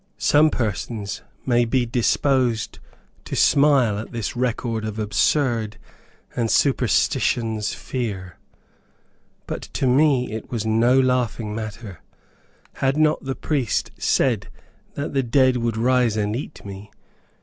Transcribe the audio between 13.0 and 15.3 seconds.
the priest said that the